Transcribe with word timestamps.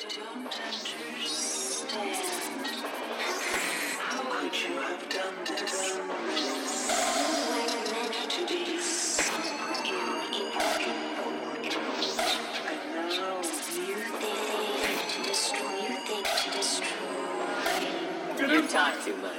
You 0.00 0.06
talk 18.68 19.04
too 19.04 19.16
much. 19.16 19.37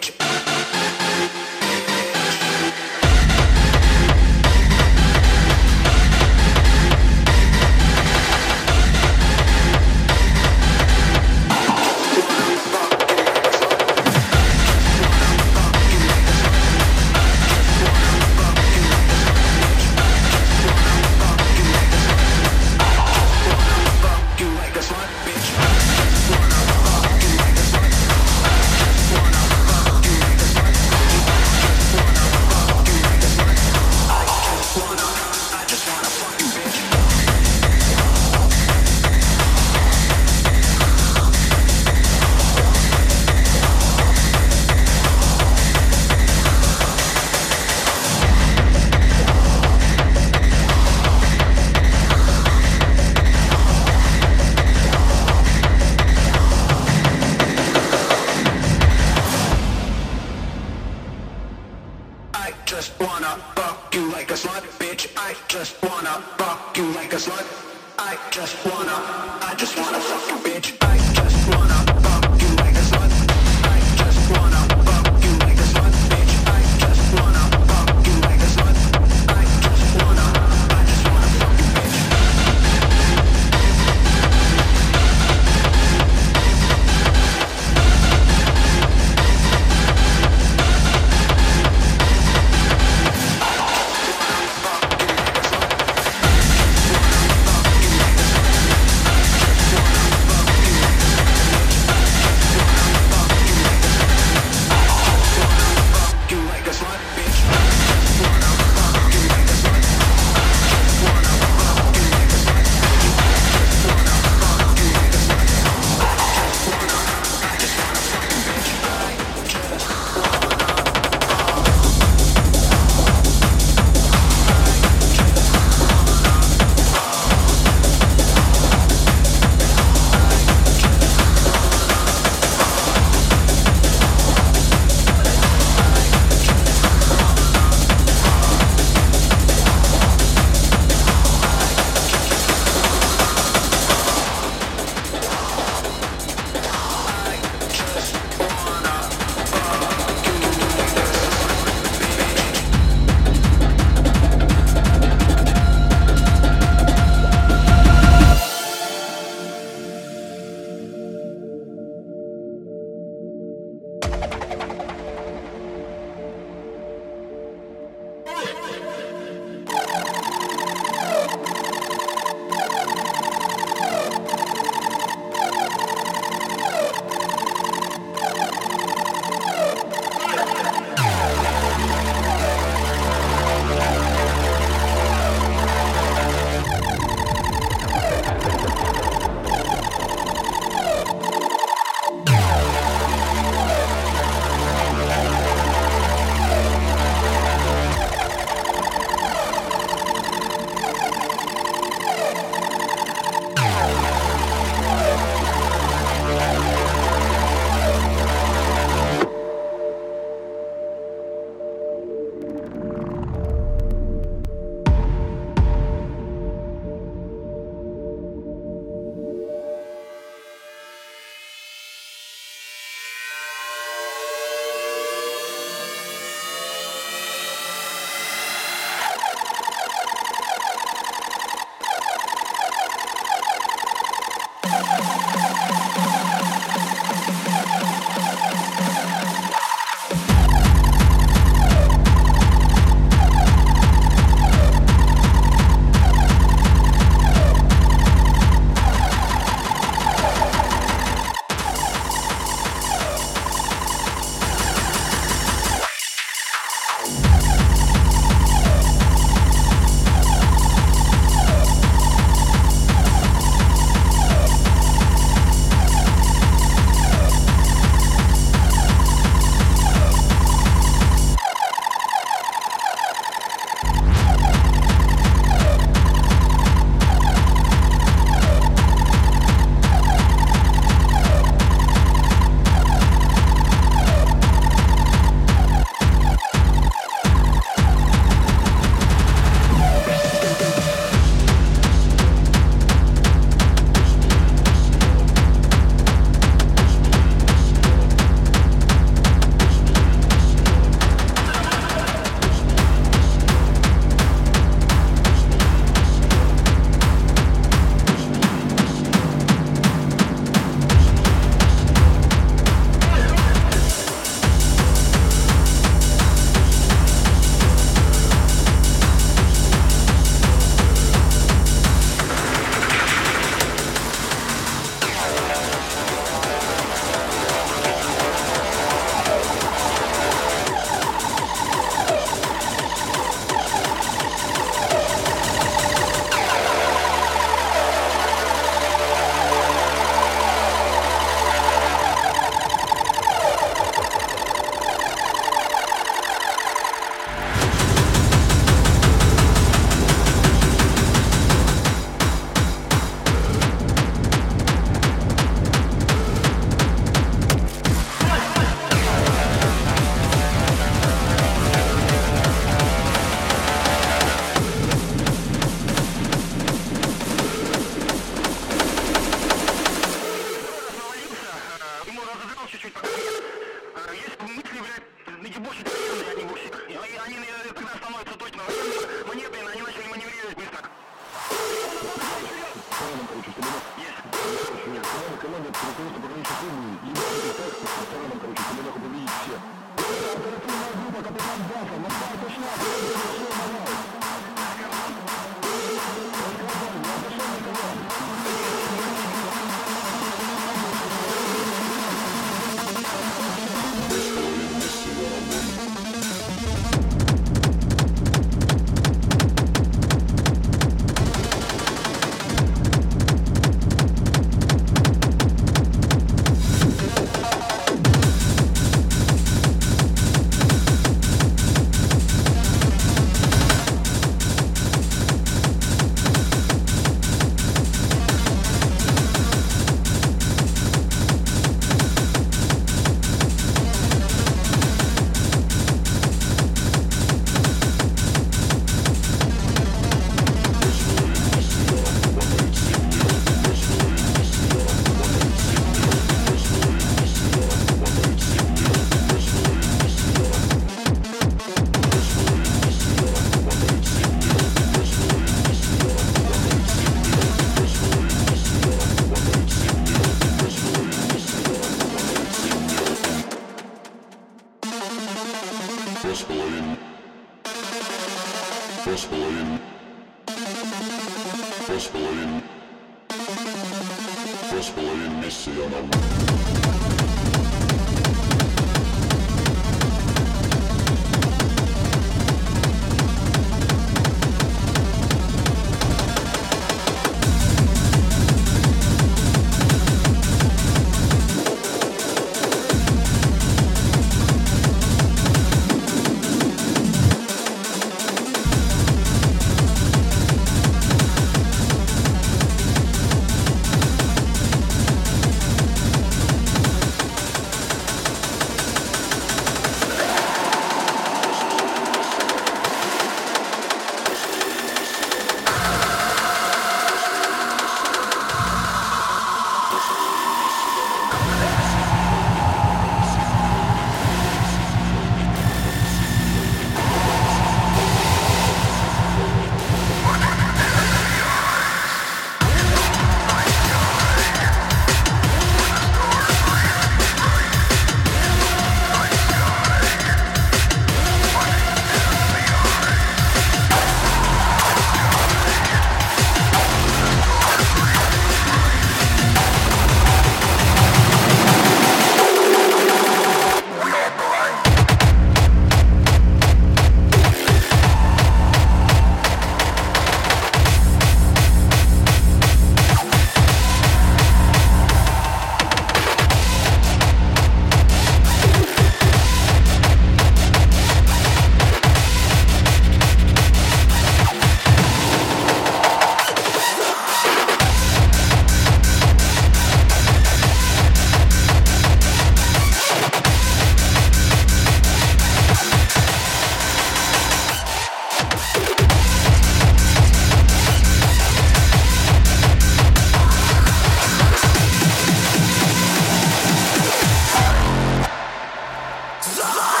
Zara! 599.43 600.00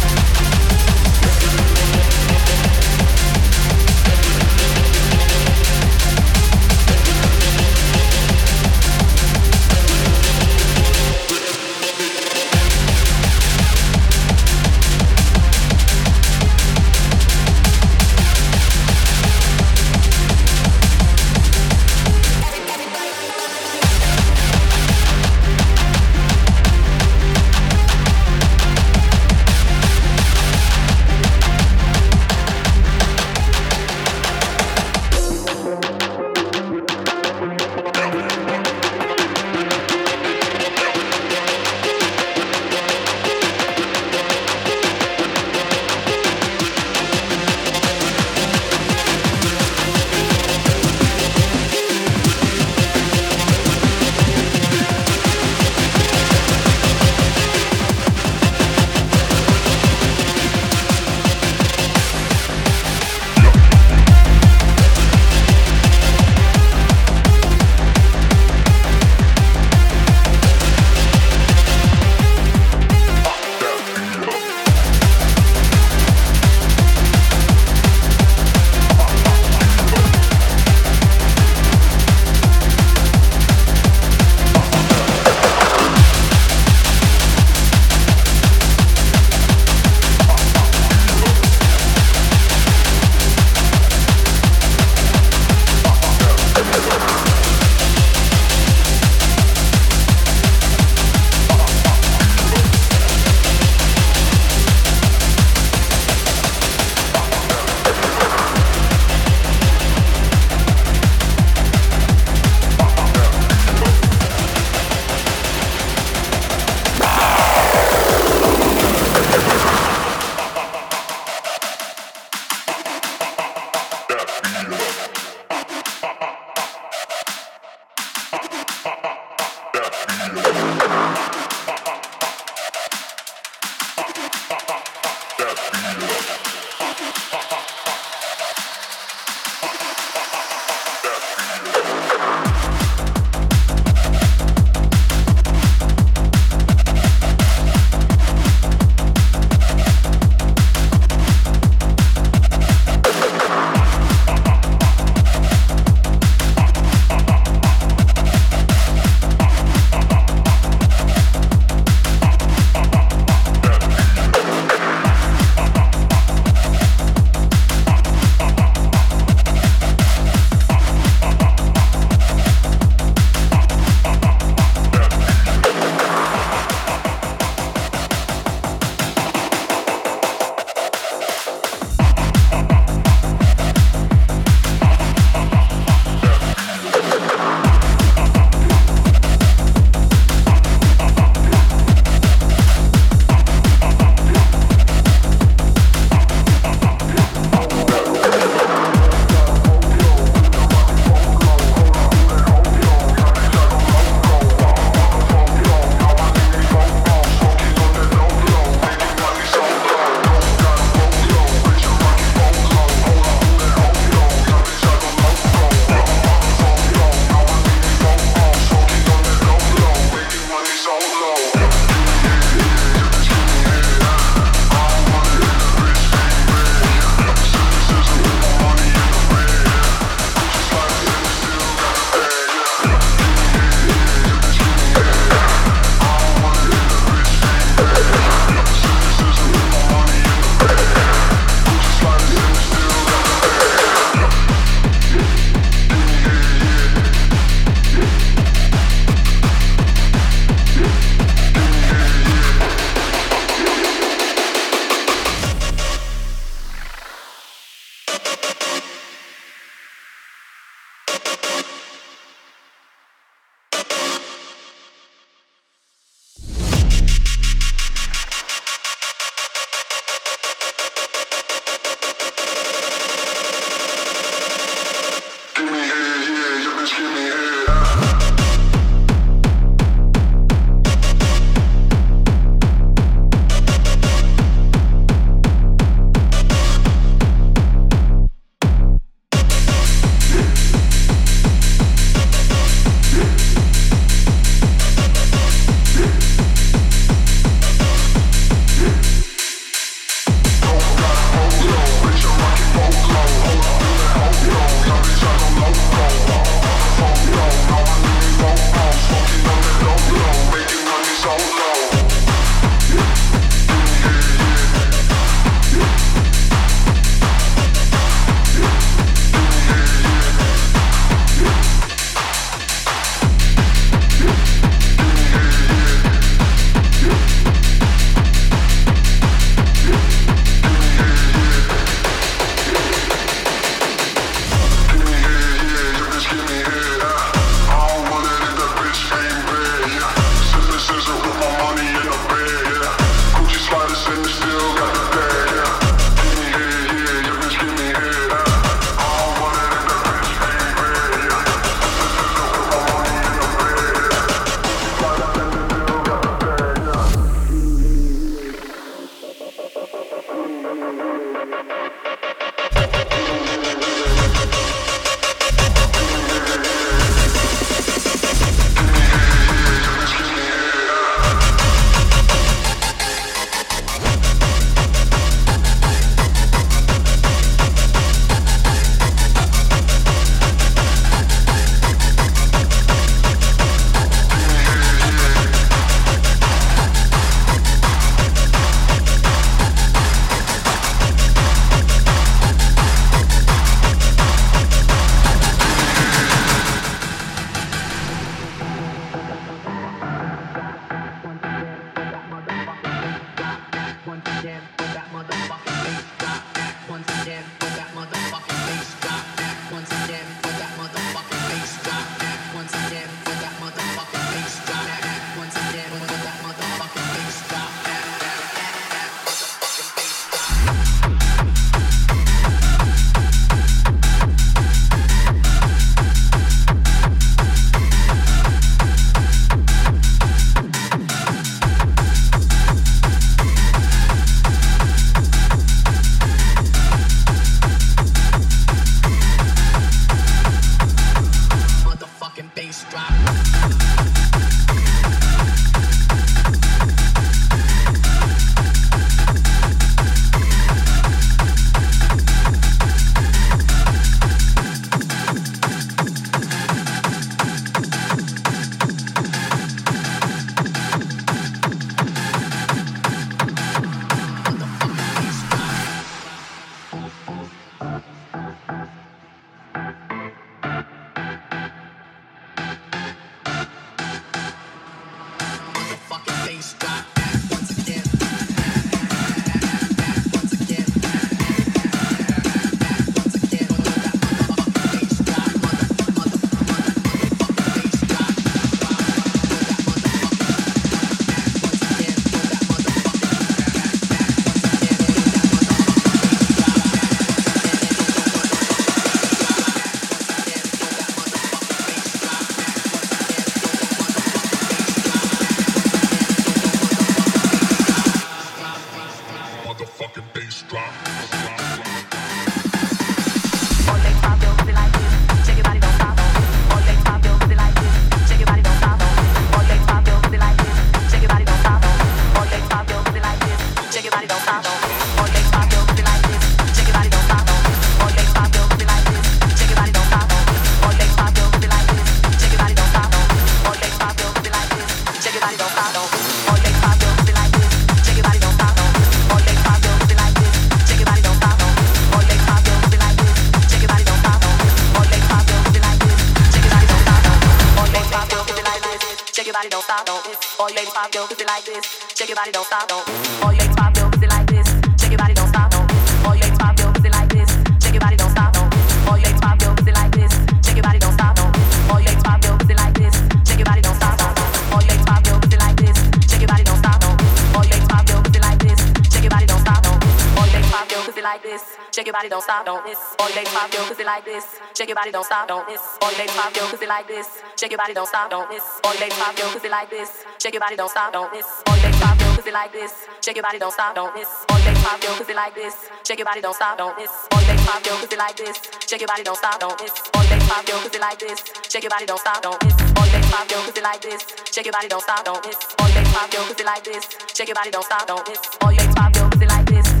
Shake 574.81 574.89
your 574.89 574.95
body, 574.95 575.11
don't 575.11 575.23
stop, 575.23 575.47
don't 575.47 575.67
miss. 575.69 575.79
All 576.01 576.09
ladies 576.17 576.33
pop 576.33 576.55
your 576.55 576.65
pussy 576.65 576.87
like 576.87 577.07
this. 577.07 577.27
Shake 577.55 577.69
your 577.69 577.77
body, 577.77 577.93
don't 577.93 578.07
stop, 578.07 578.31
don't 578.31 578.49
miss. 578.49 578.63
All 578.83 578.97
ladies 578.97 579.13
pop 579.13 579.37
your 579.37 579.47
pussy 579.53 579.69
like 579.69 579.91
this. 579.91 580.25
Shake 580.41 580.55
your 580.55 580.59
body, 580.59 580.75
don't 580.75 580.89
stop, 580.89 581.13
don't 581.13 581.31
miss. 581.31 581.45
All 581.69 581.77
ladies 581.77 582.01
pop 582.01 582.17
your 582.17 582.33
pussy 582.33 582.49
like 582.49 582.73
this. 582.73 582.91
Shake 583.21 583.35
your 583.37 583.43
body, 583.43 583.59
don't 583.59 583.71
stop, 583.71 583.93
don't 583.93 584.15
miss. 584.17 584.27
All 584.49 584.57
ladies 584.57 584.81
pop 584.81 585.03
your 585.03 585.13
pussy 585.13 585.35
like 585.35 585.53
this. 585.53 585.75
Shake 586.01 586.17
your 586.17 586.25
body, 586.25 586.41
don't 586.41 586.55
stop, 586.55 586.79
don't 586.79 586.97
miss. 586.97 587.13
All 587.29 587.45
ladies 587.45 587.61
pop 587.61 587.85
your 587.85 587.95
pussy 588.01 588.17
like 588.17 588.35
this. 588.35 588.57
Shake 588.89 589.01
your 589.01 589.07
body, 589.07 589.21
don't 589.21 589.37
stop, 589.37 589.59
don't 589.61 589.77
miss. 589.77 589.93
All 590.17 590.25
ladies 590.25 590.49
pop 590.49 590.65
your 590.65 590.79
pussy 590.81 590.97
like 590.97 591.19
this. 591.21 591.37
Shake 591.69 591.83
your 591.85 591.91
body, 591.93 592.05
don't 592.07 592.17
stop, 592.17 592.41
don't 592.41 592.57
miss. 592.65 592.73
All 592.97 593.05
ladies 593.05 593.29
pop 593.29 593.51
your 593.53 593.61
pussy 593.61 593.81
like 593.85 594.01
this. 594.01 594.25
Shake 594.49 594.65
your 594.65 594.73
body, 594.73 594.87
don't 594.89 595.01
stop, 595.05 595.23
don't 595.23 595.45
miss. 595.45 595.57
All 595.77 595.89
ladies 595.93 596.09
pop 596.09 596.33
your 596.33 596.41
pussy 596.49 596.63
like 596.65 596.83
this. 596.83 597.05
Shake 597.37 597.49
your 597.49 597.55
body, 597.55 597.69
don't 597.69 597.85
stop, 597.85 598.07
don't 598.07 598.27
miss. 598.27 598.41
All 598.65 598.73
ladies 598.73 598.95
pop 598.97 599.13
your 599.13 599.29
pussy 599.29 599.45
like 599.45 599.65
this. 599.69 600.00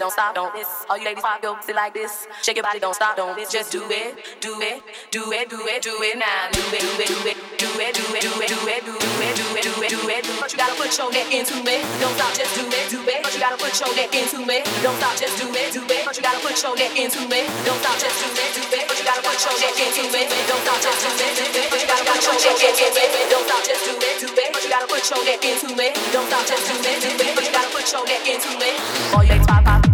don't 0.00 0.10
stop, 0.10 0.34
don't 0.34 0.48
miss. 0.56 0.66
All 0.88 0.96
you 0.96 1.04
ladies 1.04 1.22
pop 1.22 1.42
your 1.44 1.54
pussy 1.60 1.76
like 1.76 1.92
this. 1.92 2.26
Shake 2.40 2.56
your 2.56 2.64
body, 2.64 2.80
don't 2.80 2.96
stop, 2.96 3.20
don't 3.20 3.36
miss. 3.36 3.52
Just 3.52 3.70
do 3.70 3.84
it, 3.84 4.16
do 4.40 4.56
it, 4.64 4.80
do 5.12 5.28
it, 5.28 5.52
do 5.52 5.60
it, 5.60 5.84
do 5.84 5.92
it 6.00 6.16
now. 6.16 6.48
Do 6.48 6.64
it, 6.72 6.80
do 6.80 6.88
it, 7.04 7.08
do 7.12 7.20
it, 7.28 7.36
do 7.60 7.68
it, 7.68 7.92
do 7.92 8.04
it, 8.16 8.24
do 8.24 8.32
it, 8.32 8.48
do 8.48 8.56
it, 8.64 8.80
do 8.80 8.96
it, 8.96 9.36
do 9.36 9.44
it, 9.60 9.60
do 9.60 9.76
it, 9.84 9.90
do 9.92 10.00
it. 10.08 10.24
But 10.40 10.48
you 10.52 10.56
gotta 10.56 10.72
put 10.80 10.88
your 10.96 11.12
neck 11.12 11.28
into 11.28 11.52
it. 11.68 11.84
Don't 12.00 12.16
stop, 12.16 12.32
just 12.32 12.48
do 12.56 12.64
it, 12.64 12.88
do 12.88 12.96
it. 13.04 13.20
But 13.20 13.28
you 13.36 13.44
gotta 13.44 13.60
put 13.60 13.76
your 13.76 13.92
neck 13.92 14.08
into 14.16 14.40
it. 14.40 14.64
Don't 14.80 14.96
stop, 14.96 15.20
just 15.20 15.36
do 15.36 15.52
it, 15.52 15.68
do 15.68 15.84
it. 15.84 16.02
But 16.08 16.16
you 16.16 16.24
gotta 16.24 16.40
put 16.40 16.56
your 16.56 16.72
neck 16.80 16.96
into 16.96 17.20
it. 17.28 17.44
Don't 17.68 17.76
stop, 17.84 18.00
just 18.00 18.16
do 18.16 18.32
it, 18.32 18.50
do 18.56 18.62
it. 18.72 18.88
But 18.88 18.96
you 18.96 19.04
gotta 19.04 19.20
put 19.20 19.36
your 19.36 19.52
neck 19.60 19.76
into 19.76 20.00
it. 20.16 20.26
Don't 20.48 20.64
stop, 20.64 20.80
just 20.80 20.96
do 20.96 21.12
it, 21.12 21.32
do 21.36 21.44
it. 21.60 21.68
But 21.68 21.76
you 21.76 21.92
gotta 21.92 22.08
put 22.08 22.24
your 22.24 22.40
neck 22.48 22.64
into 22.72 22.88
it. 22.96 23.12
Don't 23.28 23.44
stop, 23.44 23.60
just 23.68 23.84
do 23.84 23.92
it, 24.00 24.16
do 24.16 24.26
it. 24.32 24.48
But 24.48 24.64
you 24.64 24.70
gotta 24.72 24.88
put 24.88 25.04
your 25.04 25.20
neck 25.28 25.44
into 25.44 25.68
it. 25.76 25.92
Don't 26.08 26.24
stop, 26.32 26.48
just 26.48 26.64
do 26.64 26.72
it, 26.88 26.96
do 27.04 27.12
it. 27.20 27.36
But 27.36 27.44
you 27.44 27.52
gotta 27.52 27.68
put 27.68 27.84
your 27.92 28.04
neck 28.08 28.24
into 28.24 28.48
it. 28.64 28.74
All 29.12 29.20
you 29.20 29.36
ladies 29.36 29.44
pop 29.44 29.68
pop. 29.68 29.89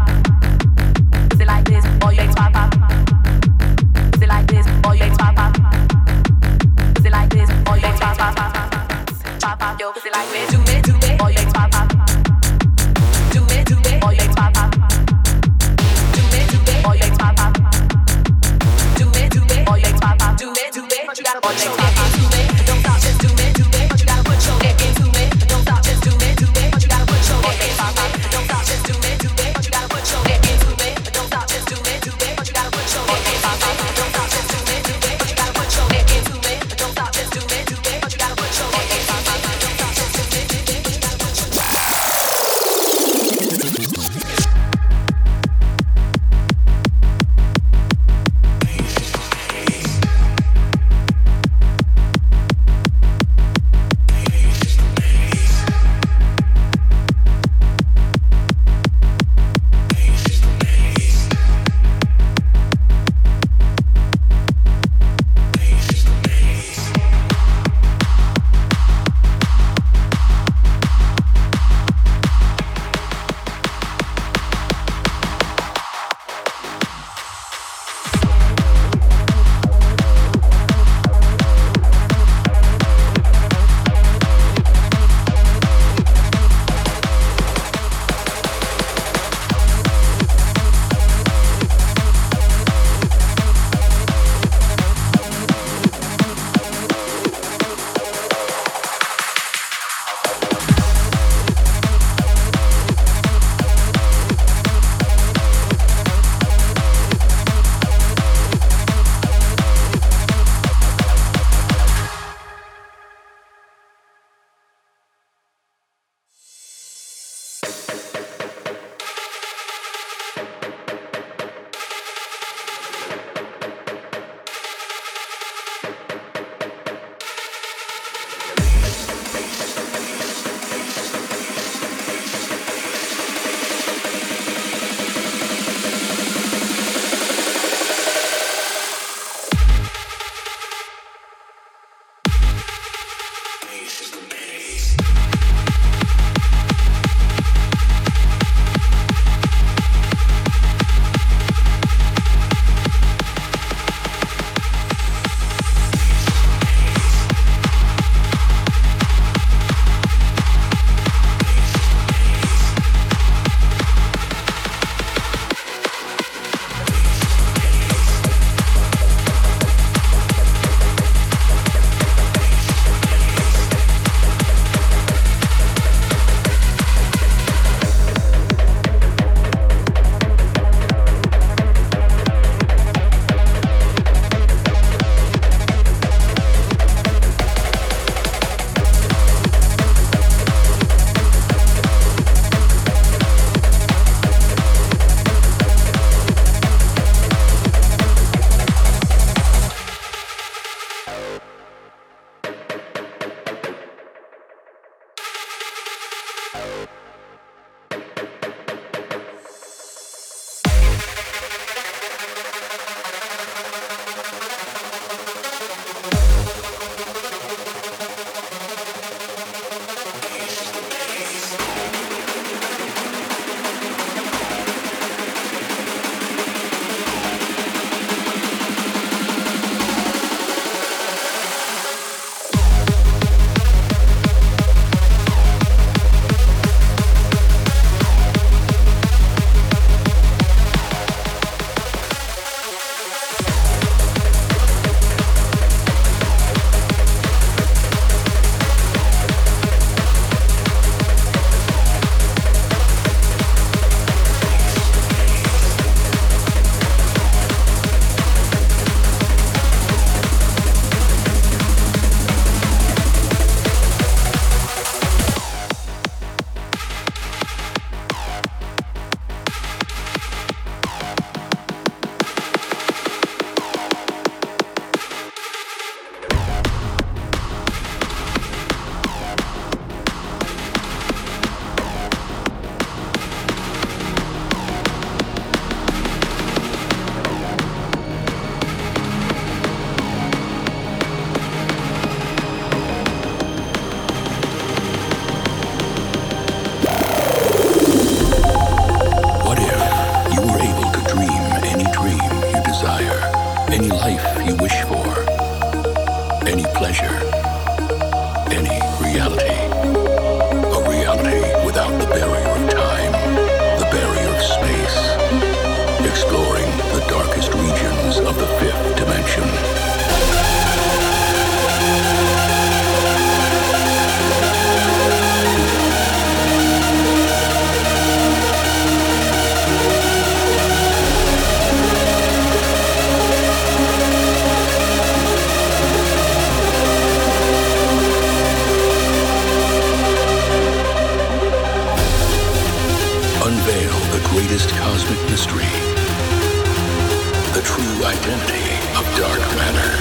true 347.77 348.05
identity 348.07 348.73
of 348.97 349.05
dark 349.19 349.39
matter. 349.61 349.93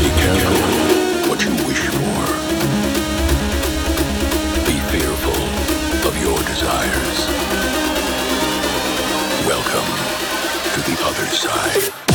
Be 0.00 0.08
careful 0.22 1.28
what 1.28 1.44
you 1.44 1.52
wish 1.68 1.84
for. 1.96 2.20
Be 4.64 4.76
fearful 4.88 5.42
of 6.08 6.14
your 6.22 6.38
desires. 6.48 7.18
Welcome 9.46 9.90
to 10.72 10.80
the 10.88 10.96
other 11.04 11.26
side. 11.26 12.07